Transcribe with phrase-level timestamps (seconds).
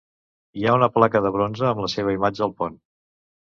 [0.61, 2.81] Hi ha una placa de bronze amb la seva imatge al pont.